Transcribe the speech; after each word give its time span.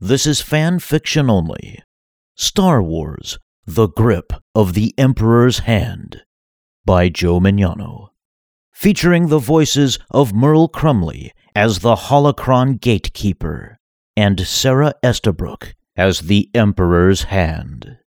This 0.00 0.26
is 0.26 0.40
fan 0.40 0.80
fiction 0.80 1.30
only. 1.30 1.80
Star 2.34 2.82
Wars 2.82 3.38
The 3.64 3.88
Grip 3.88 4.32
of 4.54 4.74
the 4.74 4.92
Emperor's 4.98 5.60
Hand 5.60 6.22
by 6.84 7.08
Joe 7.08 7.38
Mignano. 7.38 8.08
Featuring 8.72 9.28
the 9.28 9.38
voices 9.38 9.98
of 10.10 10.34
Merle 10.34 10.68
Crumley 10.68 11.32
as 11.54 11.78
the 11.78 11.94
Holocron 11.94 12.80
Gatekeeper 12.80 13.78
and 14.16 14.40
Sarah 14.40 14.94
Estabrook 15.02 15.74
as 15.96 16.22
the 16.22 16.50
Emperor's 16.54 17.24
Hand. 17.24 17.98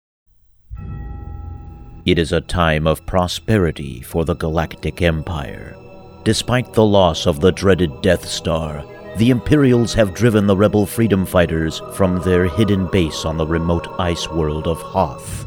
It 2.05 2.19
is 2.19 2.33
a 2.33 2.41
time 2.41 2.87
of 2.87 3.07
prosperity 3.07 4.01
for 4.03 4.25
the 4.25 4.35
Galactic 4.35 5.03
Empire. 5.03 5.77
Despite 6.25 6.73
the 6.73 6.85
loss 6.85 7.27
of 7.27 7.41
the 7.41 7.53
dreaded 7.53 8.03
Death 8.03 8.27
Star, 8.27 8.85
the 9.17 9.31
Imperials 9.31 9.95
have 9.95 10.13
driven 10.13 10.47
the 10.47 10.57
rebel 10.57 10.85
freedom 10.85 11.25
fighters 11.25 11.81
from 11.95 12.21
their 12.21 12.47
hidden 12.49 12.87
base 12.89 13.25
on 13.25 13.39
the 13.39 13.47
remote 13.47 13.89
ice 13.99 14.29
world 14.29 14.67
of 14.67 14.81
Hoth. 14.83 15.47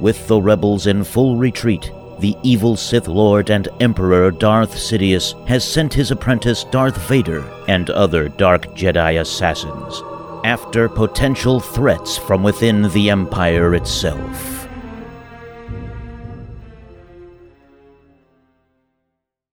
With 0.00 0.26
the 0.26 0.40
rebels 0.40 0.86
in 0.86 1.04
full 1.04 1.36
retreat, 1.36 1.90
the 2.20 2.34
evil 2.42 2.76
Sith 2.76 3.06
Lord 3.06 3.50
and 3.50 3.68
Emperor 3.80 4.30
Darth 4.30 4.74
Sidious 4.74 5.34
has 5.46 5.64
sent 5.64 5.92
his 5.92 6.10
apprentice 6.10 6.64
Darth 6.64 6.96
Vader 7.08 7.44
and 7.68 7.90
other 7.90 8.30
dark 8.30 8.64
Jedi 8.68 9.20
assassins 9.20 10.02
after 10.44 10.88
potential 10.88 11.60
threats 11.60 12.16
from 12.16 12.42
within 12.42 12.90
the 12.92 13.10
Empire 13.10 13.74
itself. 13.74 14.66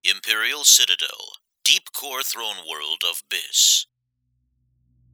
Imperial 0.04 0.64
Citadel, 0.64 1.34
Deep 1.64 1.92
Core 1.94 2.24
Throne 2.24 2.58
World 2.70 2.91
of 3.12 3.22
Byss. 3.30 3.88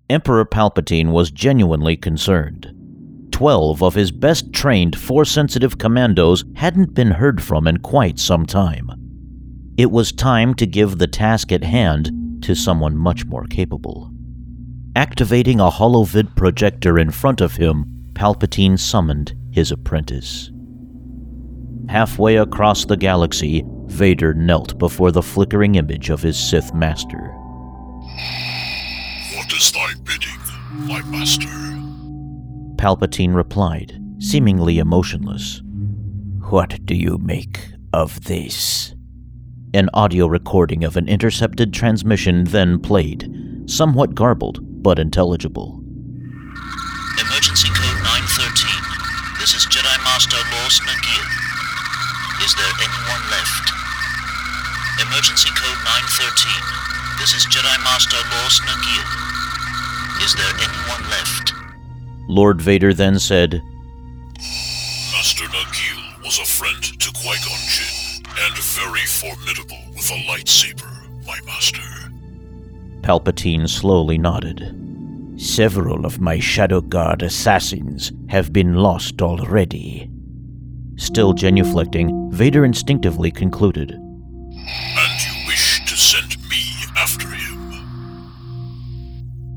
Emperor 0.08 0.46
Palpatine 0.46 1.12
was 1.12 1.32
genuinely 1.32 1.98
concerned. 1.98 2.72
Twelve 3.32 3.82
of 3.82 3.96
his 3.96 4.12
best 4.12 4.54
trained 4.54 4.98
Force 4.98 5.32
sensitive 5.32 5.80
commandos 5.80 6.46
hadn't 6.56 6.94
been 6.94 7.12
heard 7.12 7.42
from 7.42 7.68
in 7.68 7.78
quite 7.78 8.20
some 8.20 8.46
time. 8.46 8.92
It 9.78 9.92
was 9.92 10.12
time 10.12 10.54
to 10.56 10.68
give 10.68 10.98
the 10.98 11.08
task 11.08 11.52
at 11.52 11.64
hand 11.64 12.12
to 12.44 12.56
someone 12.56 12.96
much 12.96 13.26
more 13.26 13.46
capable. 13.46 14.12
Activating 14.96 15.60
a 15.60 15.72
holovid 15.72 16.36
projector 16.36 17.00
in 17.00 17.10
front 17.12 17.42
of 17.42 17.56
him, 17.56 17.86
Palpatine 18.14 18.78
summoned 18.80 19.34
his 19.52 19.72
apprentice. 19.72 20.52
Halfway 21.90 22.38
across 22.38 22.86
the 22.86 22.98
galaxy, 22.98 23.64
Vader 23.86 24.34
knelt 24.34 24.78
before 24.78 25.12
the 25.12 25.24
flickering 25.24 25.76
image 25.76 26.10
of 26.10 26.22
his 26.22 26.38
Sith 26.38 26.74
master. 26.74 27.34
What 29.36 29.54
is 29.54 29.72
thy 29.72 29.94
bidding, 30.04 30.40
my 30.88 31.02
master? 31.04 31.48
Palpatine 32.78 33.36
replied, 33.36 34.00
seemingly 34.20 34.80
emotionless. 34.80 35.62
What 36.50 36.84
do 36.86 36.96
you 36.96 37.18
make 37.20 37.60
of 37.94 38.24
this? 38.26 38.96
An 39.74 39.90
audio 39.94 40.28
recording 40.28 40.84
of 40.84 40.98
an 40.98 41.08
intercepted 41.08 41.74
transmission 41.74 42.46
then 42.46 42.80
played, 42.80 43.32
somewhat 43.68 44.16
garbled 44.16 44.60
but 44.82 44.98
intelligible. 44.98 45.84
Emergency 47.20 47.70
code 47.70 48.02
913. 48.02 48.72
This 49.40 49.54
is 49.54 49.66
Jedi 49.68 49.98
Master 50.04 50.38
Lors 50.38 50.80
Nagil. 50.82 51.26
Is 52.46 52.56
there 52.56 52.74
anyone 52.82 53.24
left? 53.30 53.70
Emergency 55.02 55.50
code 55.50 55.78
913. 55.86 56.97
This 57.20 57.34
is 57.34 57.48
Jedi 57.48 57.84
Master 57.84 58.16
Lors 58.32 58.60
Nagil. 58.62 59.04
Is 60.24 60.36
there 60.36 60.54
anyone 60.62 61.10
left? 61.10 61.52
Lord 62.30 62.62
Vader 62.62 62.94
then 62.94 63.18
said, 63.18 63.62
Master 65.12 65.46
Nagil 65.46 66.24
was 66.24 66.38
a 66.38 66.46
friend 66.46 66.84
to 66.84 67.12
Qui 67.14 67.36
Gon 67.44 67.58
Jinn, 67.68 68.24
and 68.40 68.56
very 68.58 69.06
formidable 69.08 69.82
with 69.96 70.12
a 70.12 70.24
lightsaber, 70.30 71.26
my 71.26 71.40
master. 71.46 71.82
Palpatine 73.02 73.68
slowly 73.68 74.20
nodded. 74.20 74.76
Several 75.38 76.06
of 76.06 76.22
my 76.22 76.40
Shadow 76.40 76.82
Guard 76.82 77.24
assassins 77.24 78.12
have 78.30 78.54
been 78.54 78.76
lost 78.76 79.24
already. 79.24 80.08
Still 80.98 81.34
genuflecting, 81.34 82.32
Vader 82.32 82.64
instinctively 82.64 83.32
concluded, 83.32 83.98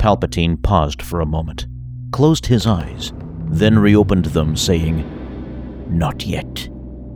Palpatine 0.01 0.57
paused 0.63 1.03
for 1.03 1.21
a 1.21 1.27
moment, 1.27 1.67
closed 2.11 2.47
his 2.47 2.67
eyes, 2.67 3.13
then 3.51 3.79
reopened 3.79 4.25
them, 4.25 4.57
saying, 4.57 5.05
Not 5.91 6.25
yet. 6.25 6.71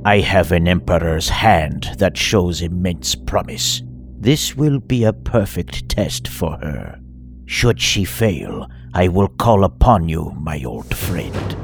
I 0.04 0.18
have 0.18 0.52
an 0.52 0.68
Emperor's 0.68 1.30
hand 1.30 1.88
that 1.96 2.18
shows 2.18 2.60
immense 2.60 3.14
promise. 3.14 3.82
This 4.20 4.54
will 4.54 4.80
be 4.80 5.04
a 5.04 5.14
perfect 5.14 5.88
test 5.88 6.28
for 6.28 6.58
her. 6.58 7.00
Should 7.46 7.80
she 7.80 8.04
fail, 8.04 8.68
I 8.92 9.08
will 9.08 9.28
call 9.28 9.64
upon 9.64 10.10
you, 10.10 10.36
my 10.38 10.62
old 10.62 10.94
friend. 10.94 11.56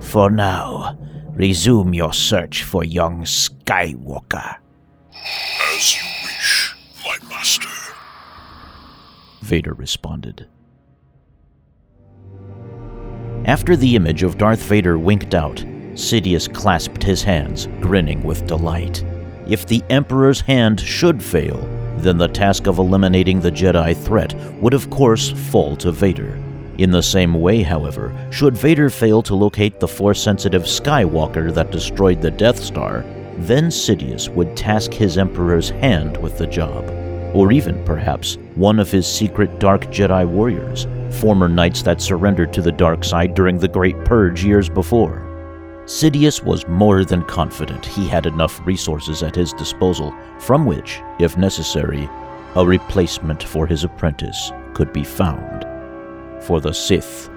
For 0.00 0.28
now, 0.28 0.98
resume 1.36 1.94
your 1.94 2.12
search 2.12 2.64
for 2.64 2.82
young 2.82 3.22
Skywalker. 3.22 4.56
As 5.72 5.94
you 5.94 6.02
wish, 6.24 6.74
my 7.04 7.16
master. 7.28 7.68
Vader 9.40 9.74
responded. 9.74 10.48
After 13.46 13.76
the 13.76 13.94
image 13.94 14.22
of 14.22 14.38
Darth 14.38 14.62
Vader 14.62 14.98
winked 14.98 15.34
out, 15.34 15.56
Sidious 15.92 16.52
clasped 16.52 17.02
his 17.02 17.22
hands, 17.22 17.68
grinning 17.80 18.22
with 18.22 18.46
delight. 18.46 19.04
If 19.46 19.66
the 19.66 19.82
Emperor's 19.90 20.40
hand 20.40 20.80
should 20.80 21.22
fail, 21.22 21.58
then 21.98 22.16
the 22.16 22.26
task 22.26 22.66
of 22.66 22.78
eliminating 22.78 23.40
the 23.40 23.52
Jedi 23.52 23.94
threat 23.94 24.34
would, 24.62 24.72
of 24.72 24.88
course, 24.88 25.30
fall 25.50 25.76
to 25.76 25.92
Vader. 25.92 26.42
In 26.78 26.90
the 26.90 27.02
same 27.02 27.34
way, 27.34 27.62
however, 27.62 28.16
should 28.30 28.56
Vader 28.56 28.88
fail 28.88 29.22
to 29.24 29.34
locate 29.34 29.78
the 29.78 29.88
Force 29.88 30.22
sensitive 30.22 30.62
Skywalker 30.62 31.52
that 31.52 31.70
destroyed 31.70 32.22
the 32.22 32.30
Death 32.30 32.58
Star, 32.58 33.04
then 33.36 33.64
Sidious 33.64 34.26
would 34.30 34.56
task 34.56 34.90
his 34.90 35.18
Emperor's 35.18 35.68
hand 35.68 36.16
with 36.16 36.38
the 36.38 36.46
job. 36.46 37.03
Or 37.34 37.52
even, 37.52 37.84
perhaps, 37.84 38.38
one 38.54 38.78
of 38.78 38.90
his 38.90 39.06
secret 39.06 39.58
Dark 39.58 39.86
Jedi 39.86 40.26
warriors, 40.26 40.86
former 41.20 41.48
knights 41.48 41.82
that 41.82 42.00
surrendered 42.00 42.52
to 42.52 42.62
the 42.62 42.72
dark 42.72 43.04
side 43.04 43.34
during 43.34 43.58
the 43.58 43.68
Great 43.68 44.02
Purge 44.04 44.44
years 44.44 44.68
before. 44.68 45.20
Sidious 45.84 46.42
was 46.42 46.66
more 46.66 47.04
than 47.04 47.24
confident 47.24 47.84
he 47.84 48.08
had 48.08 48.24
enough 48.24 48.64
resources 48.66 49.22
at 49.22 49.34
his 49.34 49.52
disposal 49.52 50.14
from 50.38 50.64
which, 50.64 51.02
if 51.18 51.36
necessary, 51.36 52.08
a 52.54 52.64
replacement 52.64 53.42
for 53.42 53.66
his 53.66 53.84
apprentice 53.84 54.52
could 54.72 54.92
be 54.92 55.04
found. 55.04 55.66
For 56.44 56.60
the 56.60 56.72
Sith, 56.72 57.28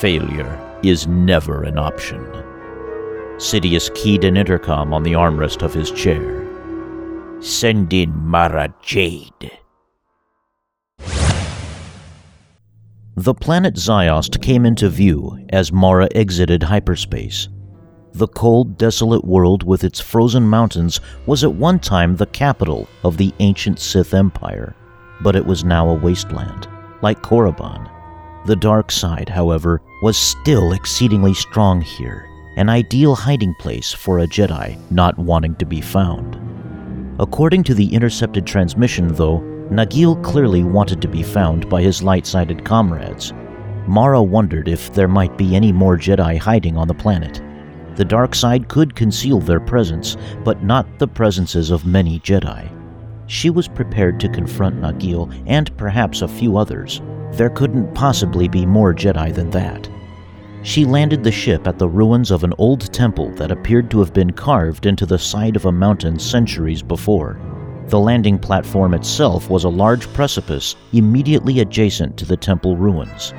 failure 0.00 0.58
is 0.82 1.06
never 1.06 1.62
an 1.62 1.78
option. 1.78 2.24
Sidious 3.36 3.94
keyed 3.94 4.24
an 4.24 4.36
intercom 4.36 4.92
on 4.92 5.04
the 5.04 5.12
armrest 5.12 5.62
of 5.62 5.72
his 5.72 5.90
chair. 5.92 6.37
Send 7.40 7.92
in 7.92 8.12
Mara 8.16 8.74
Jade. 8.82 9.58
The 13.14 13.34
planet 13.34 13.74
Ziost 13.74 14.42
came 14.42 14.66
into 14.66 14.88
view 14.88 15.46
as 15.50 15.70
Mara 15.70 16.08
exited 16.16 16.64
hyperspace. 16.64 17.48
The 18.12 18.26
cold, 18.26 18.76
desolate 18.76 19.24
world 19.24 19.62
with 19.62 19.84
its 19.84 20.00
frozen 20.00 20.48
mountains 20.48 21.00
was 21.26 21.44
at 21.44 21.54
one 21.54 21.78
time 21.78 22.16
the 22.16 22.26
capital 22.26 22.88
of 23.04 23.16
the 23.16 23.32
ancient 23.38 23.78
Sith 23.78 24.14
Empire, 24.14 24.74
but 25.20 25.36
it 25.36 25.46
was 25.46 25.62
now 25.62 25.88
a 25.88 25.94
wasteland, 25.94 26.66
like 27.02 27.22
Korriban. 27.22 27.88
The 28.46 28.56
dark 28.56 28.90
side, 28.90 29.28
however, 29.28 29.80
was 30.02 30.16
still 30.16 30.72
exceedingly 30.72 31.34
strong 31.34 31.82
here, 31.82 32.28
an 32.56 32.68
ideal 32.68 33.14
hiding 33.14 33.54
place 33.60 33.92
for 33.92 34.18
a 34.18 34.26
Jedi 34.26 34.76
not 34.90 35.16
wanting 35.16 35.54
to 35.56 35.66
be 35.66 35.80
found. 35.80 36.47
According 37.20 37.64
to 37.64 37.74
the 37.74 37.92
intercepted 37.92 38.46
transmission, 38.46 39.08
though, 39.08 39.40
Nagil 39.70 40.22
clearly 40.22 40.62
wanted 40.62 41.02
to 41.02 41.08
be 41.08 41.24
found 41.24 41.68
by 41.68 41.82
his 41.82 42.02
light 42.02 42.26
sided 42.26 42.64
comrades. 42.64 43.32
Mara 43.88 44.22
wondered 44.22 44.68
if 44.68 44.92
there 44.92 45.08
might 45.08 45.36
be 45.36 45.56
any 45.56 45.72
more 45.72 45.98
Jedi 45.98 46.38
hiding 46.38 46.76
on 46.76 46.86
the 46.86 46.94
planet. 46.94 47.42
The 47.96 48.04
dark 48.04 48.36
side 48.36 48.68
could 48.68 48.94
conceal 48.94 49.40
their 49.40 49.58
presence, 49.58 50.16
but 50.44 50.62
not 50.62 51.00
the 51.00 51.08
presences 51.08 51.72
of 51.72 51.84
many 51.84 52.20
Jedi. 52.20 52.70
She 53.26 53.50
was 53.50 53.66
prepared 53.66 54.20
to 54.20 54.28
confront 54.28 54.80
Nagil 54.80 55.32
and 55.46 55.76
perhaps 55.76 56.22
a 56.22 56.28
few 56.28 56.56
others. 56.56 57.02
There 57.32 57.50
couldn't 57.50 57.94
possibly 57.94 58.46
be 58.46 58.64
more 58.64 58.94
Jedi 58.94 59.34
than 59.34 59.50
that. 59.50 59.90
She 60.62 60.84
landed 60.84 61.22
the 61.22 61.30
ship 61.30 61.66
at 61.66 61.78
the 61.78 61.88
ruins 61.88 62.30
of 62.30 62.44
an 62.44 62.52
old 62.58 62.92
temple 62.92 63.30
that 63.36 63.50
appeared 63.52 63.90
to 63.90 64.00
have 64.00 64.12
been 64.12 64.32
carved 64.32 64.86
into 64.86 65.06
the 65.06 65.18
side 65.18 65.56
of 65.56 65.66
a 65.66 65.72
mountain 65.72 66.18
centuries 66.18 66.82
before. 66.82 67.40
The 67.86 67.98
landing 67.98 68.38
platform 68.38 68.92
itself 68.92 69.48
was 69.48 69.64
a 69.64 69.68
large 69.68 70.12
precipice 70.12 70.76
immediately 70.92 71.60
adjacent 71.60 72.16
to 72.18 72.24
the 72.24 72.36
temple 72.36 72.76
ruins. 72.76 73.32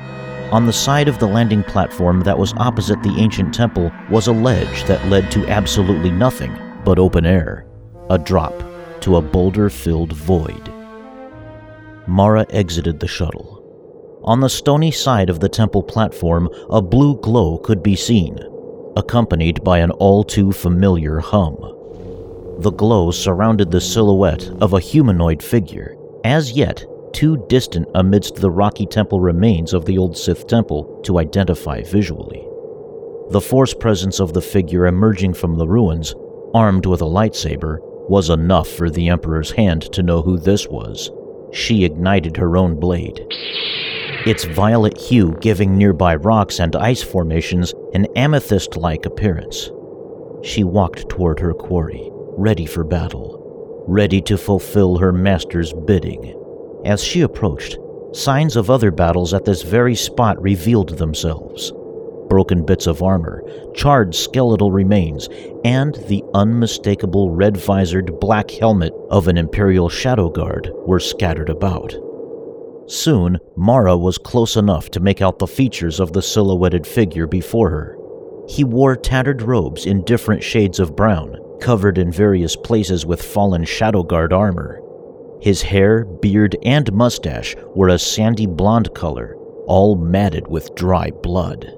On 0.50 0.66
the 0.66 0.72
side 0.72 1.06
of 1.06 1.18
the 1.20 1.28
landing 1.28 1.62
platform 1.62 2.22
that 2.22 2.36
was 2.36 2.54
opposite 2.56 3.00
the 3.02 3.16
ancient 3.18 3.54
temple 3.54 3.92
was 4.10 4.26
a 4.26 4.32
ledge 4.32 4.82
that 4.84 5.06
led 5.06 5.30
to 5.30 5.46
absolutely 5.46 6.10
nothing 6.10 6.56
but 6.84 6.98
open 6.98 7.24
air, 7.24 7.66
a 8.08 8.18
drop 8.18 8.54
to 9.02 9.16
a 9.16 9.22
boulder 9.22 9.70
filled 9.70 10.12
void. 10.12 10.72
Mara 12.06 12.44
exited 12.50 12.98
the 12.98 13.06
shuttle. 13.06 13.49
On 14.30 14.38
the 14.38 14.48
stony 14.48 14.92
side 14.92 15.28
of 15.28 15.40
the 15.40 15.48
temple 15.48 15.82
platform, 15.82 16.48
a 16.70 16.80
blue 16.80 17.16
glow 17.16 17.58
could 17.58 17.82
be 17.82 17.96
seen, 17.96 18.38
accompanied 18.96 19.64
by 19.64 19.78
an 19.78 19.90
all 19.90 20.22
too 20.22 20.52
familiar 20.52 21.18
hum. 21.18 21.56
The 22.60 22.70
glow 22.70 23.10
surrounded 23.10 23.72
the 23.72 23.80
silhouette 23.80 24.48
of 24.60 24.72
a 24.72 24.78
humanoid 24.78 25.42
figure, 25.42 25.96
as 26.22 26.52
yet 26.52 26.86
too 27.12 27.44
distant 27.48 27.88
amidst 27.96 28.36
the 28.36 28.52
rocky 28.52 28.86
temple 28.86 29.18
remains 29.18 29.74
of 29.74 29.84
the 29.84 29.98
old 29.98 30.16
Sith 30.16 30.46
temple 30.46 31.00
to 31.02 31.18
identify 31.18 31.82
visually. 31.82 32.46
The 33.30 33.40
force 33.40 33.74
presence 33.74 34.20
of 34.20 34.32
the 34.32 34.42
figure 34.42 34.86
emerging 34.86 35.34
from 35.34 35.56
the 35.56 35.66
ruins, 35.66 36.14
armed 36.54 36.86
with 36.86 37.02
a 37.02 37.04
lightsaber, 37.04 37.78
was 38.08 38.30
enough 38.30 38.68
for 38.68 38.90
the 38.90 39.08
Emperor's 39.08 39.50
hand 39.50 39.92
to 39.92 40.04
know 40.04 40.22
who 40.22 40.38
this 40.38 40.68
was. 40.68 41.10
She 41.52 41.84
ignited 41.84 42.36
her 42.36 42.56
own 42.56 42.78
blade. 42.78 43.26
Its 44.26 44.44
violet 44.44 44.98
hue 44.98 45.34
giving 45.40 45.78
nearby 45.78 46.14
rocks 46.14 46.60
and 46.60 46.76
ice 46.76 47.02
formations 47.02 47.72
an 47.94 48.06
amethyst 48.16 48.76
like 48.76 49.06
appearance. 49.06 49.70
She 50.42 50.62
walked 50.62 51.08
toward 51.08 51.40
her 51.40 51.54
quarry, 51.54 52.10
ready 52.36 52.66
for 52.66 52.84
battle, 52.84 53.84
ready 53.88 54.20
to 54.22 54.36
fulfill 54.36 54.98
her 54.98 55.12
master's 55.12 55.72
bidding. 55.72 56.36
As 56.84 57.02
she 57.02 57.22
approached, 57.22 57.78
signs 58.12 58.56
of 58.56 58.68
other 58.68 58.90
battles 58.90 59.32
at 59.32 59.46
this 59.46 59.62
very 59.62 59.94
spot 59.94 60.40
revealed 60.42 60.98
themselves. 60.98 61.72
Broken 62.28 62.64
bits 62.64 62.86
of 62.86 63.02
armor, 63.02 63.42
charred 63.74 64.14
skeletal 64.14 64.70
remains, 64.70 65.30
and 65.64 65.94
the 66.08 66.22
unmistakable 66.34 67.30
red 67.30 67.56
visored 67.56 68.20
black 68.20 68.50
helmet 68.50 68.92
of 69.08 69.28
an 69.28 69.38
Imperial 69.38 69.88
Shadow 69.88 70.28
Guard 70.28 70.70
were 70.86 71.00
scattered 71.00 71.48
about. 71.48 71.94
Soon, 72.90 73.38
Mara 73.54 73.96
was 73.96 74.18
close 74.18 74.56
enough 74.56 74.90
to 74.90 74.98
make 74.98 75.22
out 75.22 75.38
the 75.38 75.46
features 75.46 76.00
of 76.00 76.12
the 76.12 76.20
silhouetted 76.20 76.84
figure 76.84 77.28
before 77.28 77.70
her. 77.70 77.96
He 78.48 78.64
wore 78.64 78.96
tattered 78.96 79.42
robes 79.42 79.86
in 79.86 80.02
different 80.02 80.42
shades 80.42 80.80
of 80.80 80.96
brown, 80.96 81.38
covered 81.60 81.98
in 81.98 82.10
various 82.10 82.56
places 82.56 83.06
with 83.06 83.22
fallen 83.22 83.64
Shadow 83.64 84.02
Guard 84.02 84.32
armor. 84.32 84.82
His 85.40 85.62
hair, 85.62 86.04
beard, 86.04 86.56
and 86.64 86.92
mustache 86.92 87.54
were 87.76 87.90
a 87.90 87.98
sandy 87.98 88.46
blonde 88.46 88.92
color, 88.92 89.36
all 89.68 89.94
matted 89.94 90.48
with 90.48 90.74
dry 90.74 91.12
blood. 91.12 91.72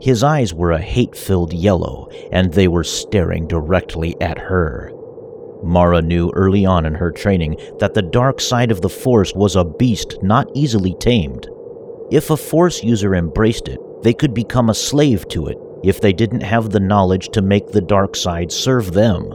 His 0.00 0.22
eyes 0.22 0.54
were 0.54 0.70
a 0.70 0.80
hate 0.80 1.16
filled 1.16 1.52
yellow, 1.52 2.08
and 2.30 2.52
they 2.52 2.68
were 2.68 2.84
staring 2.84 3.48
directly 3.48 4.14
at 4.20 4.38
her. 4.38 4.92
Mara 5.62 6.02
knew 6.02 6.30
early 6.34 6.66
on 6.66 6.86
in 6.86 6.94
her 6.94 7.10
training 7.10 7.56
that 7.78 7.94
the 7.94 8.02
dark 8.02 8.40
side 8.40 8.70
of 8.70 8.80
the 8.80 8.88
Force 8.88 9.34
was 9.34 9.56
a 9.56 9.64
beast 9.64 10.22
not 10.22 10.48
easily 10.54 10.94
tamed. 10.94 11.48
If 12.10 12.30
a 12.30 12.36
Force 12.36 12.82
user 12.82 13.14
embraced 13.14 13.68
it, 13.68 13.80
they 14.02 14.12
could 14.12 14.34
become 14.34 14.68
a 14.70 14.74
slave 14.74 15.28
to 15.28 15.46
it 15.46 15.58
if 15.82 16.00
they 16.00 16.12
didn't 16.12 16.42
have 16.42 16.70
the 16.70 16.80
knowledge 16.80 17.28
to 17.30 17.42
make 17.42 17.68
the 17.68 17.80
dark 17.80 18.16
side 18.16 18.52
serve 18.52 18.92
them. 18.92 19.32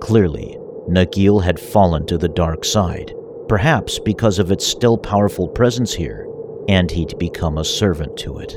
Clearly, 0.00 0.58
Nagil 0.88 1.42
had 1.42 1.58
fallen 1.58 2.06
to 2.06 2.18
the 2.18 2.28
dark 2.28 2.64
side, 2.64 3.14
perhaps 3.48 3.98
because 3.98 4.38
of 4.38 4.50
its 4.50 4.66
still 4.66 4.98
powerful 4.98 5.48
presence 5.48 5.94
here, 5.94 6.28
and 6.68 6.90
he'd 6.90 7.18
become 7.18 7.58
a 7.58 7.64
servant 7.64 8.16
to 8.18 8.38
it. 8.38 8.56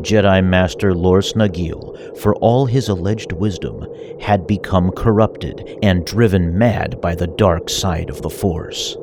Jedi 0.00 0.44
Master 0.44 0.92
Loras 0.92 1.34
Nagil, 1.34 2.18
for 2.18 2.34
all 2.36 2.66
his 2.66 2.88
alleged 2.88 3.32
wisdom, 3.32 3.86
had 4.20 4.46
become 4.46 4.90
corrupted 4.92 5.78
and 5.82 6.06
driven 6.06 6.56
mad 6.56 7.00
by 7.00 7.14
the 7.14 7.26
dark 7.26 7.68
side 7.68 8.08
of 8.10 8.22
the 8.22 8.30
Force. 8.30 8.96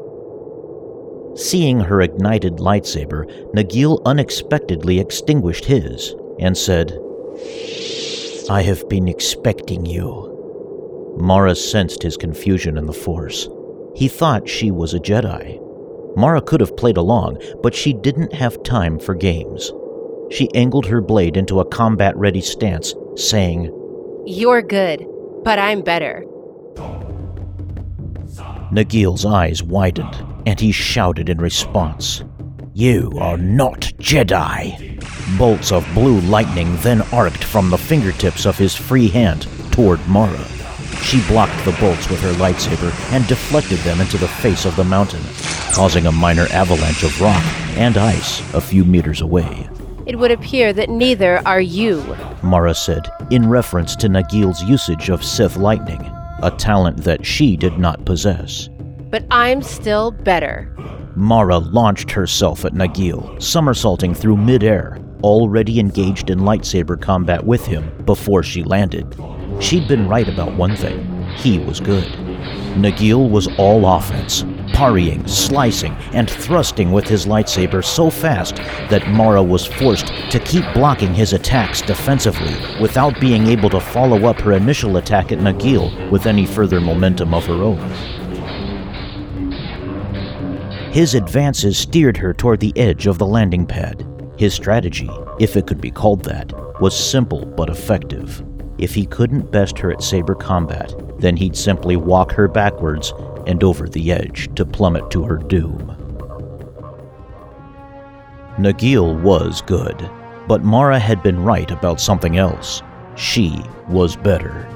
Seeing 1.36 1.80
her 1.80 2.02
ignited 2.02 2.58
lightsaber, 2.58 3.26
Nagil 3.54 4.02
unexpectedly 4.06 5.00
extinguished 5.00 5.66
his 5.66 6.16
and 6.40 6.58
said, 6.58 6.98
I 8.50 8.64
have 8.64 8.90
been 8.90 9.08
expecting 9.08 9.86
you. 9.86 10.26
Mara 11.20 11.56
sensed 11.56 12.02
his 12.02 12.18
confusion 12.18 12.78
in 12.78 12.88
the 12.88 12.94
Force. 12.94 13.48
He 13.96 14.08
thought 14.08 14.50
she 14.50 14.72
was 14.72 14.94
a 14.94 15.00
Jedi. 15.00 15.60
Mara 16.18 16.42
could 16.42 16.62
have 16.62 16.76
played 16.76 16.98
along, 16.98 17.42
but 17.62 17.76
she 17.76 17.94
didn't 17.94 18.34
have 18.34 18.64
time 18.64 19.00
for 19.00 19.14
games. 19.14 19.72
She 20.32 20.54
angled 20.54 20.86
her 20.86 21.02
blade 21.02 21.38
into 21.38 21.60
a 21.60 21.66
combat 21.66 22.16
ready 22.16 22.42
stance, 22.42 22.94
saying, 23.16 23.74
You're 24.26 24.62
good, 24.62 25.06
but 25.44 25.58
I'm 25.58 25.82
better. 25.82 26.24
Nagil's 28.72 29.26
eyes 29.26 29.64
widened, 29.64 30.16
and 30.46 30.60
he 30.60 30.72
shouted 30.72 31.30
in 31.30 31.40
response, 31.40 32.24
You 32.74 33.12
are 33.20 33.38
not 33.38 33.92
Jedi! 33.98 34.86
Bolts 35.38 35.72
of 35.72 35.88
blue 35.96 36.20
lightning 36.22 36.76
then 36.78 37.02
arced 37.12 37.44
from 37.44 37.70
the 37.72 37.78
fingertips 37.78 38.46
of 38.46 38.58
his 38.58 38.76
free 38.76 39.08
hand 39.08 39.48
toward 39.72 40.06
Mara. 40.08 40.46
She 41.02 41.26
blocked 41.28 41.66
the 41.66 41.76
bolts 41.80 42.08
with 42.10 42.22
her 42.22 42.34
lightsaber 42.34 42.94
and 43.12 43.28
deflected 43.28 43.80
them 43.80 44.00
into 44.02 44.18
the 44.18 44.28
face 44.28 44.66
of 44.66 44.76
the 44.76 44.84
mountain, 44.84 45.22
causing 45.74 46.06
a 46.06 46.12
minor 46.12 46.46
avalanche 46.52 47.04
of 47.04 47.20
rock 47.20 47.44
and 47.78 47.98
ice 47.98 48.42
a 48.54 48.62
few 48.62 48.86
meters 48.86 49.22
away. 49.22 49.68
It 50.10 50.18
would 50.18 50.32
appear 50.32 50.74
that 50.74 50.90
neither 50.90 51.40
are 51.46 51.62
you. 51.62 52.04
Mara 52.42 52.74
said, 52.74 53.12
in 53.30 53.48
reference 53.48 53.96
to 53.98 54.10
Nagil's 54.10 54.64
usage 54.64 55.12
of 55.12 55.24
Sith 55.24 55.56
lightning, 55.56 56.02
a 56.42 56.50
talent 56.50 57.04
that 57.04 57.24
she 57.24 57.56
did 57.56 57.78
not 57.78 58.06
possess. 58.06 58.70
But 59.12 59.24
I'm 59.30 59.62
still 59.62 60.10
better. 60.10 60.76
Mara 61.16 61.60
launched 61.60 62.10
herself 62.10 62.66
at 62.66 62.74
Nagil, 62.74 63.40
somersaulting 63.40 64.16
through 64.16 64.38
midair, 64.38 64.98
already 65.22 65.80
engaged 65.80 66.32
in 66.32 66.40
lightsaber 66.40 67.00
combat 67.00 67.46
with 67.46 67.68
him 67.68 67.92
before 68.06 68.42
she 68.42 68.64
landed. 68.64 69.16
She'd 69.60 69.88
been 69.88 70.10
right 70.10 70.28
about 70.28 70.56
one 70.56 70.76
thing 70.76 71.24
he 71.36 71.60
was 71.60 71.80
good. 71.80 72.08
Nagil 72.76 73.30
was 73.30 73.48
all 73.60 73.86
offense, 73.86 74.42
parrying, 74.80 75.28
slicing, 75.28 75.92
and 76.14 76.32
thrusting 76.32 76.94
with 76.94 77.06
his 77.06 77.26
lightsaber 77.26 77.84
so 77.84 78.10
fast 78.10 78.56
that 78.90 79.06
Mara 79.10 79.44
was 79.44 79.66
forced 79.66 80.08
to 80.32 80.40
keep 80.40 80.64
blocking 80.74 81.14
his 81.14 81.34
attacks 81.34 81.82
defensively 81.82 82.56
without 82.80 83.20
being 83.20 83.46
able 83.48 83.70
to 83.72 83.82
follow 83.82 84.26
up 84.26 84.40
her 84.40 84.54
initial 84.54 84.96
attack 84.96 85.34
at 85.34 85.40
Nagil 85.40 86.10
with 86.10 86.26
any 86.28 86.46
further 86.46 86.80
momentum 86.80 87.34
of 87.34 87.46
her 87.46 87.62
own. 87.62 87.78
His 90.94 91.14
advances 91.14 91.78
steered 91.78 92.16
her 92.16 92.34
toward 92.34 92.62
the 92.62 92.72
edge 92.78 93.06
of 93.06 93.18
the 93.18 93.28
landing 93.28 93.66
pad. 93.66 94.08
His 94.38 94.54
strategy, 94.54 95.10
if 95.42 95.58
it 95.58 95.68
could 95.68 95.82
be 95.82 95.92
called 95.92 96.24
that, 96.24 96.54
was 96.80 96.98
simple 96.98 97.46
but 97.46 97.70
effective. 97.70 98.42
If 98.78 98.96
he 98.96 99.06
couldn't 99.06 99.52
best 99.52 99.78
her 99.80 99.92
at 99.92 100.02
saber 100.02 100.36
combat, 100.36 100.96
then 101.20 101.36
he'd 101.36 101.58
simply 101.58 101.98
walk 101.98 102.32
her 102.32 102.48
backwards 102.48 103.14
and 103.50 103.64
over 103.64 103.90
the 103.90 104.12
edge 104.12 104.48
to 104.56 104.66
plummet 104.66 105.12
to 105.12 105.24
her 105.24 105.38
doom. 105.38 105.96
Nagil 108.58 109.22
was 109.22 109.62
good, 109.62 110.10
but 110.48 110.64
Mara 110.64 110.98
had 110.98 111.22
been 111.22 111.44
right 111.44 111.70
about 111.70 112.00
something 112.00 112.38
else. 112.38 112.82
She 113.16 113.62
was 113.90 114.16
better. 114.16 114.68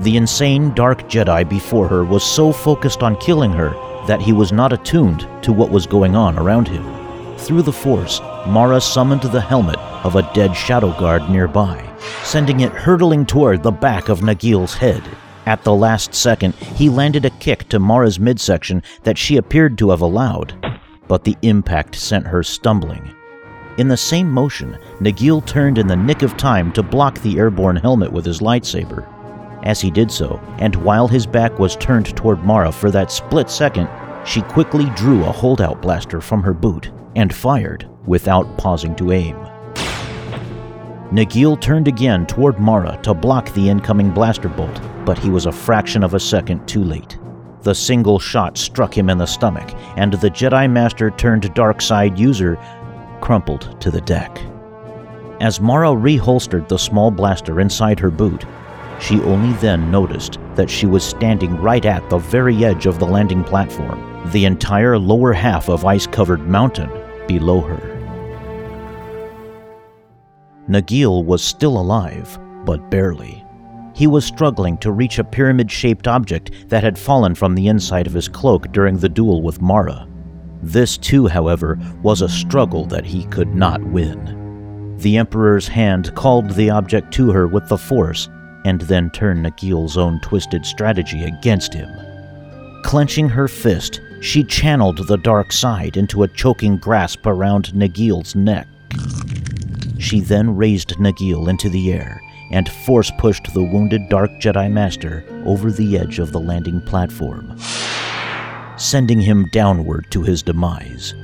The 0.00 0.16
insane 0.16 0.72
dark 0.72 1.02
Jedi 1.02 1.46
before 1.46 1.88
her 1.88 2.04
was 2.04 2.24
so 2.24 2.52
focused 2.52 3.02
on 3.02 3.20
killing 3.20 3.52
her 3.52 3.70
that 4.06 4.22
he 4.22 4.32
was 4.32 4.52
not 4.52 4.72
attuned 4.72 5.28
to 5.42 5.52
what 5.52 5.70
was 5.70 5.86
going 5.86 6.16
on 6.16 6.38
around 6.38 6.68
him. 6.68 6.84
Through 7.36 7.62
the 7.62 7.72
Force, 7.72 8.20
Mara 8.46 8.80
summoned 8.80 9.22
the 9.22 9.40
helmet 9.40 9.78
of 10.04 10.16
a 10.16 10.30
dead 10.32 10.54
Shadow 10.54 10.98
Guard 10.98 11.28
nearby 11.28 11.92
sending 12.24 12.60
it 12.60 12.72
hurtling 12.72 13.26
toward 13.26 13.62
the 13.62 13.70
back 13.70 14.08
of 14.08 14.20
Nagil's 14.20 14.74
head. 14.74 15.02
At 15.46 15.64
the 15.64 15.74
last 15.74 16.14
second, 16.14 16.54
he 16.54 16.88
landed 16.88 17.24
a 17.24 17.30
kick 17.30 17.68
to 17.70 17.80
Mara's 17.80 18.20
midsection 18.20 18.82
that 19.02 19.18
she 19.18 19.36
appeared 19.36 19.76
to 19.78 19.90
have 19.90 20.00
allowed, 20.00 20.54
but 21.08 21.24
the 21.24 21.36
impact 21.42 21.96
sent 21.96 22.26
her 22.26 22.42
stumbling. 22.42 23.12
In 23.78 23.88
the 23.88 23.96
same 23.96 24.30
motion, 24.30 24.78
Nagil 25.00 25.44
turned 25.44 25.78
in 25.78 25.86
the 25.86 25.96
nick 25.96 26.22
of 26.22 26.36
time 26.36 26.72
to 26.72 26.82
block 26.82 27.18
the 27.20 27.38
airborne 27.38 27.76
helmet 27.76 28.12
with 28.12 28.24
his 28.24 28.40
lightsaber. 28.40 29.06
As 29.64 29.80
he 29.80 29.90
did 29.90 30.10
so, 30.10 30.40
and 30.58 30.76
while 30.76 31.08
his 31.08 31.26
back 31.26 31.58
was 31.58 31.76
turned 31.76 32.14
toward 32.16 32.44
Mara 32.44 32.70
for 32.70 32.90
that 32.90 33.10
split 33.10 33.50
second, 33.50 33.88
she 34.24 34.42
quickly 34.42 34.90
drew 34.90 35.24
a 35.24 35.32
holdout 35.32 35.82
blaster 35.82 36.20
from 36.20 36.42
her 36.42 36.54
boot 36.54 36.90
and 37.16 37.34
fired 37.34 37.88
without 38.06 38.58
pausing 38.58 38.94
to 38.96 39.12
aim. 39.12 39.36
Nagil 41.12 41.60
turned 41.60 41.88
again 41.88 42.24
toward 42.24 42.58
Mara 42.58 42.98
to 43.02 43.12
block 43.12 43.52
the 43.52 43.68
incoming 43.68 44.12
blaster 44.12 44.48
bolt, 44.48 44.80
but 45.04 45.18
he 45.18 45.28
was 45.28 45.44
a 45.44 45.52
fraction 45.52 46.02
of 46.02 46.14
a 46.14 46.20
second 46.20 46.66
too 46.66 46.82
late. 46.82 47.18
The 47.60 47.74
single 47.74 48.18
shot 48.18 48.56
struck 48.56 48.96
him 48.96 49.10
in 49.10 49.18
the 49.18 49.26
stomach, 49.26 49.74
and 49.98 50.14
the 50.14 50.30
Jedi 50.30 50.70
Master 50.70 51.10
turned 51.10 51.52
dark 51.52 51.82
side 51.82 52.18
user 52.18 52.58
crumpled 53.20 53.78
to 53.82 53.90
the 53.90 54.00
deck. 54.00 54.40
As 55.40 55.60
Mara 55.60 55.88
reholstered 55.88 56.66
the 56.68 56.78
small 56.78 57.10
blaster 57.10 57.60
inside 57.60 58.00
her 58.00 58.10
boot, 58.10 58.46
she 58.98 59.20
only 59.20 59.52
then 59.58 59.90
noticed 59.90 60.38
that 60.54 60.70
she 60.70 60.86
was 60.86 61.04
standing 61.04 61.54
right 61.60 61.84
at 61.84 62.08
the 62.08 62.18
very 62.18 62.64
edge 62.64 62.86
of 62.86 62.98
the 62.98 63.06
landing 63.06 63.44
platform, 63.44 64.30
the 64.30 64.46
entire 64.46 64.98
lower 64.98 65.34
half 65.34 65.68
of 65.68 65.84
ice 65.84 66.06
covered 66.06 66.48
mountain 66.48 66.90
below 67.28 67.60
her. 67.60 67.91
Nagil 70.72 71.24
was 71.24 71.42
still 71.42 71.78
alive, 71.78 72.38
but 72.64 72.90
barely. 72.90 73.44
He 73.94 74.06
was 74.06 74.24
struggling 74.24 74.78
to 74.78 74.90
reach 74.90 75.18
a 75.18 75.24
pyramid 75.24 75.70
shaped 75.70 76.08
object 76.08 76.68
that 76.68 76.82
had 76.82 76.98
fallen 76.98 77.34
from 77.34 77.54
the 77.54 77.68
inside 77.68 78.06
of 78.06 78.14
his 78.14 78.28
cloak 78.28 78.72
during 78.72 78.96
the 78.96 79.08
duel 79.08 79.42
with 79.42 79.60
Mara. 79.60 80.08
This, 80.62 80.96
too, 80.96 81.26
however, 81.26 81.78
was 82.02 82.22
a 82.22 82.28
struggle 82.28 82.86
that 82.86 83.04
he 83.04 83.24
could 83.26 83.54
not 83.54 83.82
win. 83.82 84.96
The 84.98 85.18
Emperor's 85.18 85.68
hand 85.68 86.14
called 86.14 86.50
the 86.50 86.70
object 86.70 87.12
to 87.14 87.32
her 87.32 87.46
with 87.46 87.68
the 87.68 87.76
Force, 87.76 88.28
and 88.64 88.80
then 88.82 89.10
turned 89.10 89.44
Nagil's 89.44 89.98
own 89.98 90.20
twisted 90.20 90.64
strategy 90.64 91.24
against 91.24 91.74
him. 91.74 91.90
Clenching 92.84 93.28
her 93.28 93.48
fist, 93.48 94.00
she 94.20 94.44
channeled 94.44 95.06
the 95.06 95.18
dark 95.18 95.50
side 95.52 95.96
into 95.96 96.22
a 96.22 96.28
choking 96.28 96.76
grasp 96.76 97.26
around 97.26 97.74
Nagil's 97.74 98.36
neck. 98.36 98.68
She 100.02 100.18
then 100.18 100.56
raised 100.56 100.98
Nagil 100.98 101.48
into 101.48 101.68
the 101.68 101.92
air 101.92 102.20
and 102.50 102.68
force 102.68 103.12
pushed 103.18 103.54
the 103.54 103.62
wounded 103.62 104.08
Dark 104.08 104.32
Jedi 104.32 104.68
Master 104.70 105.24
over 105.46 105.70
the 105.70 105.96
edge 105.96 106.18
of 106.18 106.32
the 106.32 106.40
landing 106.40 106.80
platform, 106.80 107.56
sending 108.76 109.20
him 109.20 109.48
downward 109.52 110.10
to 110.10 110.22
his 110.22 110.42
demise. 110.42 111.14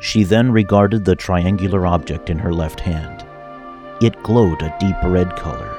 She 0.00 0.24
then 0.24 0.50
regarded 0.50 1.04
the 1.04 1.14
triangular 1.14 1.86
object 1.86 2.30
in 2.30 2.38
her 2.38 2.52
left 2.52 2.80
hand. 2.80 3.24
It 4.02 4.20
glowed 4.24 4.60
a 4.60 4.76
deep 4.80 4.96
red 5.04 5.36
color 5.36 5.70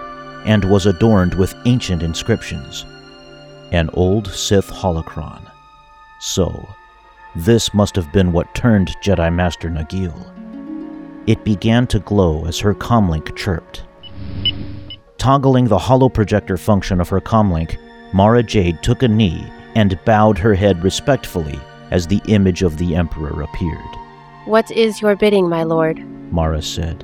and 0.45 0.63
was 0.63 0.85
adorned 0.85 1.33
with 1.33 1.53
ancient 1.65 2.01
inscriptions. 2.01 2.85
An 3.73 3.89
old 3.93 4.27
Sith 4.27 4.69
holocron. 4.69 5.51
So, 6.21 6.65
this 7.35 7.73
must 7.73 7.95
have 7.97 8.11
been 8.13 8.31
what 8.31 8.55
turned 8.55 8.95
Jedi 9.03 9.31
Master 9.35 9.69
Nagil. 9.69 10.34
It 11.27 11.43
began 11.43 11.87
to 11.87 11.99
glow 11.99 12.45
as 12.45 12.59
her 12.59 12.73
comlink 12.73 13.35
chirped. 13.35 13.83
Toggling 15.17 15.65
the 15.65 15.79
holo 15.79 16.09
projector 16.09 16.57
function 16.57 17.01
of 17.01 17.09
her 17.09 17.21
comlink, 17.21 17.77
Mara 18.13 18.43
Jade 18.43 18.83
took 18.83 19.01
a 19.01 19.07
knee 19.07 19.43
and 19.75 19.99
bowed 20.05 20.37
her 20.37 20.53
head 20.53 20.83
respectfully 20.83 21.59
as 21.91 22.05
the 22.05 22.21
image 22.27 22.61
of 22.61 22.77
the 22.77 22.95
Emperor 22.95 23.41
appeared. 23.41 23.79
What 24.45 24.69
is 24.71 25.01
your 25.01 25.15
bidding, 25.15 25.49
my 25.49 25.63
lord? 25.63 25.99
Mara 26.31 26.61
said. 26.61 27.03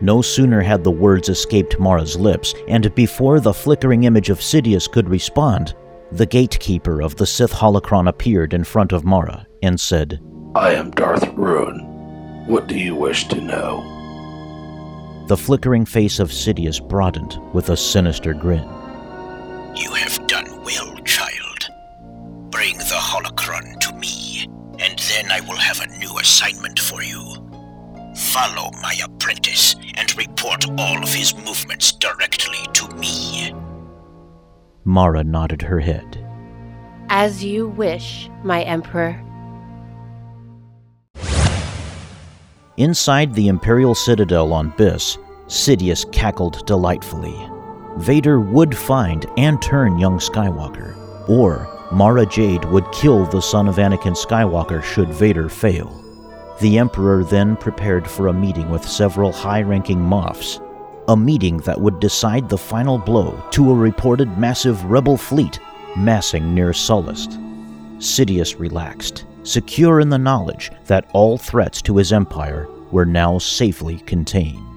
No 0.00 0.22
sooner 0.22 0.60
had 0.60 0.84
the 0.84 0.90
words 0.90 1.28
escaped 1.28 1.78
Mara's 1.78 2.16
lips, 2.16 2.54
and 2.68 2.94
before 2.94 3.40
the 3.40 3.52
flickering 3.52 4.04
image 4.04 4.30
of 4.30 4.40
Sidious 4.40 4.90
could 4.90 5.08
respond, 5.08 5.74
the 6.12 6.26
gatekeeper 6.26 7.02
of 7.02 7.16
the 7.16 7.26
Sith 7.26 7.52
holocron 7.52 8.08
appeared 8.08 8.54
in 8.54 8.64
front 8.64 8.92
of 8.92 9.04
Mara 9.04 9.46
and 9.62 9.78
said, 9.78 10.20
I 10.54 10.72
am 10.72 10.90
Darth 10.92 11.26
Ruin. 11.34 11.97
What 12.48 12.66
do 12.66 12.78
you 12.78 12.94
wish 12.94 13.28
to 13.28 13.42
know? 13.42 13.84
The 15.28 15.36
flickering 15.36 15.84
face 15.84 16.18
of 16.18 16.30
Sidious 16.30 16.80
broadened 16.80 17.38
with 17.52 17.68
a 17.68 17.76
sinister 17.76 18.32
grin. 18.32 18.66
You 19.76 19.92
have 19.92 20.26
done 20.26 20.64
well, 20.64 20.96
child. 21.04 21.68
Bring 22.50 22.78
the 22.78 22.98
holocron 22.98 23.78
to 23.80 23.92
me, 23.96 24.48
and 24.78 24.98
then 24.98 25.30
I 25.30 25.40
will 25.40 25.58
have 25.58 25.82
a 25.82 25.98
new 25.98 26.18
assignment 26.18 26.78
for 26.78 27.02
you. 27.02 27.20
Follow 28.16 28.70
my 28.80 28.98
apprentice 29.04 29.76
and 29.96 30.16
report 30.16 30.64
all 30.78 31.02
of 31.02 31.12
his 31.12 31.36
movements 31.36 31.92
directly 31.92 32.66
to 32.72 32.88
me. 32.94 33.52
Mara 34.86 35.22
nodded 35.22 35.60
her 35.60 35.80
head. 35.80 36.26
As 37.10 37.44
you 37.44 37.68
wish, 37.68 38.30
my 38.42 38.62
emperor. 38.62 39.22
Inside 42.78 43.34
the 43.34 43.48
Imperial 43.48 43.92
Citadel 43.92 44.52
on 44.52 44.72
Byss, 44.76 45.18
Sidious 45.48 46.04
cackled 46.12 46.64
delightfully. 46.64 47.34
Vader 47.96 48.40
would 48.40 48.76
find 48.76 49.26
and 49.36 49.60
turn 49.60 49.98
young 49.98 50.20
Skywalker, 50.20 50.96
or 51.28 51.66
Mara 51.90 52.24
Jade 52.24 52.64
would 52.66 52.88
kill 52.92 53.24
the 53.26 53.42
son 53.42 53.66
of 53.66 53.78
Anakin 53.78 54.14
Skywalker 54.14 54.80
should 54.80 55.08
Vader 55.08 55.48
fail. 55.48 56.04
The 56.60 56.78
Emperor 56.78 57.24
then 57.24 57.56
prepared 57.56 58.08
for 58.08 58.28
a 58.28 58.32
meeting 58.32 58.70
with 58.70 58.88
several 58.88 59.32
high 59.32 59.62
ranking 59.62 59.98
Moffs, 59.98 60.64
a 61.08 61.16
meeting 61.16 61.56
that 61.58 61.80
would 61.80 61.98
decide 61.98 62.48
the 62.48 62.56
final 62.56 62.96
blow 62.96 63.42
to 63.50 63.72
a 63.72 63.74
reported 63.74 64.38
massive 64.38 64.84
rebel 64.84 65.16
fleet 65.16 65.58
massing 65.96 66.54
near 66.54 66.70
Sullust. 66.70 67.32
Sidious 67.98 68.56
relaxed, 68.56 69.24
secure 69.48 70.00
in 70.00 70.10
the 70.10 70.18
knowledge 70.18 70.70
that 70.86 71.08
all 71.14 71.38
threats 71.38 71.80
to 71.80 71.96
his 71.96 72.12
empire 72.12 72.68
were 72.90 73.06
now 73.06 73.38
safely 73.38 73.98
contained. 74.00 74.67